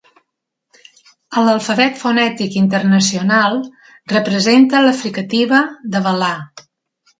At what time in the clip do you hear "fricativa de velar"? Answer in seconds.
5.05-6.35